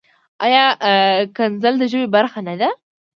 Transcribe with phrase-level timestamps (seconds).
[0.45, 0.63] ایا
[1.35, 2.69] کنځل د ژبې برخه نۀ ده؟